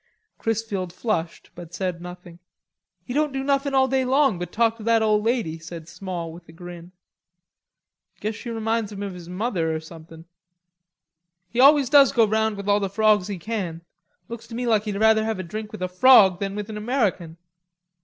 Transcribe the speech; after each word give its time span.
Chrisfield 0.39 0.91
flushed, 0.91 1.51
but 1.53 1.75
said 1.75 2.01
nothing. 2.01 2.39
"He 3.05 3.13
don't 3.13 3.31
do 3.31 3.43
nothing 3.43 3.75
all 3.75 3.87
day 3.87 4.03
long 4.03 4.39
but 4.39 4.51
talk 4.51 4.77
to 4.77 4.83
that 4.83 5.03
ole 5.03 5.21
lady," 5.21 5.59
said 5.59 5.87
Small 5.87 6.33
with 6.33 6.49
a 6.49 6.51
grin. 6.51 6.91
"Guess 8.19 8.33
she 8.33 8.49
reminds 8.49 8.91
him 8.91 9.03
of 9.03 9.13
his 9.13 9.29
mother, 9.29 9.75
or 9.75 9.79
somethin'." 9.79 10.25
"He 11.49 11.59
always 11.59 11.87
does 11.87 12.13
go 12.13 12.25
round 12.25 12.57
with 12.57 12.65
the 12.65 12.89
frogs 12.89 13.29
all 13.29 13.33
he 13.33 13.37
can. 13.37 13.81
Looks 14.27 14.47
to 14.47 14.55
me 14.55 14.65
like 14.65 14.85
he'd 14.85 14.95
rather 14.95 15.23
have 15.23 15.37
a 15.37 15.43
drink 15.43 15.71
with 15.71 15.83
a 15.83 15.87
frog 15.87 16.39
than 16.39 16.55
with 16.55 16.67
an 16.71 16.77
American." 16.77 17.37